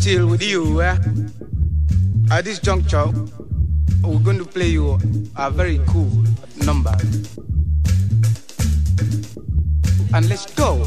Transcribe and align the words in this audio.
Still 0.00 0.26
with 0.26 0.42
you. 0.42 0.80
Eh? 0.80 0.96
At 2.30 2.44
this 2.46 2.58
juncture, 2.58 3.06
we're 4.02 4.18
going 4.20 4.38
to 4.38 4.46
play 4.46 4.68
you 4.68 4.98
a 5.36 5.50
very 5.50 5.78
cool 5.88 6.24
number. 6.64 6.96
And 10.14 10.26
let's 10.28 10.46
go. 10.54 10.79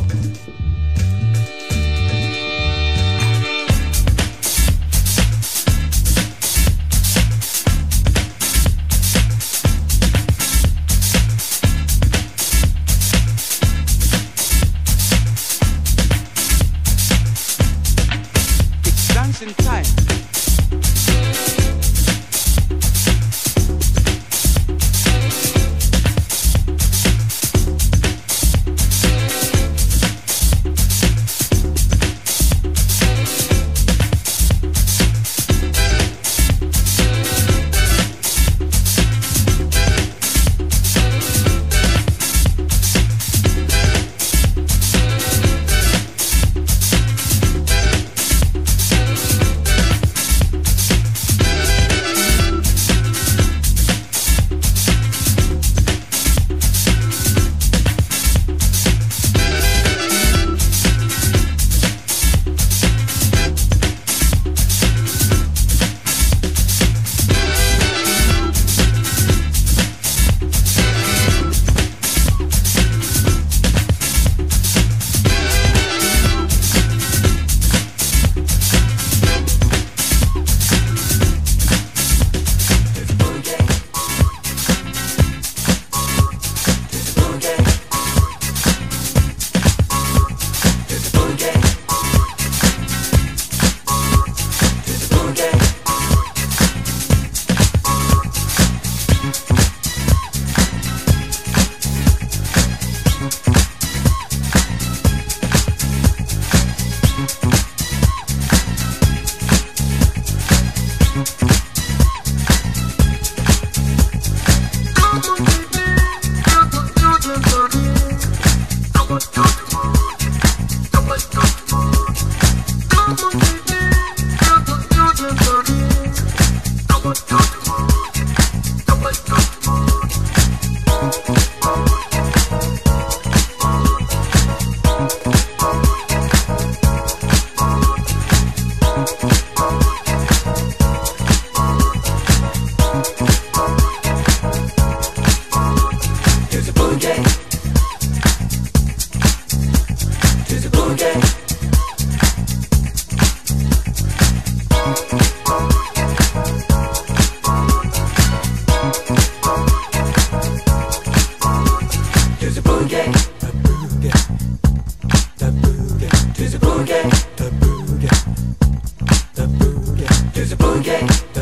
It's 170.43 170.51
a 170.51 170.57
blue 170.57 170.83
game. 170.83 171.32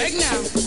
Check 0.00 0.14
now. 0.14 0.59